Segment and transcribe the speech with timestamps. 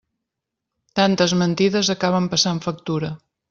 [1.01, 3.17] Tantes mentides acaben passant factura.